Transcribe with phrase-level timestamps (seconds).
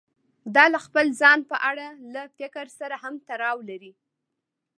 [0.55, 3.93] دا له خپل ځان په اړه له فکر سره هم تړاو لري.